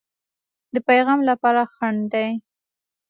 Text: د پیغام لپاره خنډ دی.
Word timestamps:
د 0.73 0.75
پیغام 0.87 1.19
لپاره 1.29 1.61
خنډ 1.73 2.01
دی. 2.13 2.29